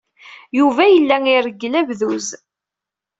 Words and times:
Yuba 0.57 0.83
yella 0.93 1.17
ireggel 1.33 1.73
abduz. 1.81 2.27